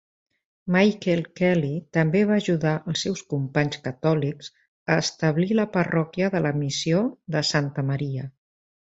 [0.75, 4.51] Michael Kelly també va ajudar els seus companys catòlics
[4.95, 7.07] a establir la parròquia de la missió
[7.39, 8.31] de Santa Maria.